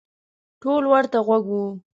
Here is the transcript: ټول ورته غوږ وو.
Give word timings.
ټول 0.61 0.83
ورته 0.93 1.17
غوږ 1.27 1.45
وو. 1.51 1.65